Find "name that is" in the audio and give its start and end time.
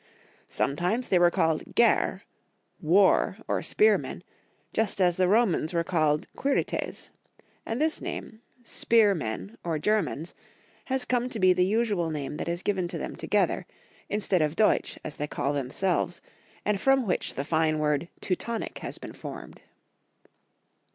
12.09-12.63